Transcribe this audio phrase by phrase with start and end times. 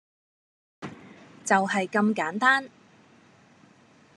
[1.45, 2.71] 就係咁簡單